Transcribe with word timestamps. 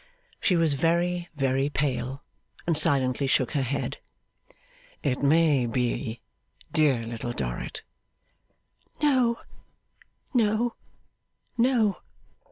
She 0.39 0.55
was 0.55 0.73
very, 0.73 1.29
very 1.35 1.69
pale, 1.69 2.23
and 2.65 2.75
silently 2.75 3.27
shook 3.27 3.51
her 3.51 3.61
head. 3.61 3.99
'It 5.03 5.21
may 5.21 5.67
be, 5.67 6.21
dear 6.73 7.03
Little 7.03 7.33
Dorrit.' 7.33 7.83
'No. 9.03 9.37
No. 10.33 10.73
No. 11.55 11.97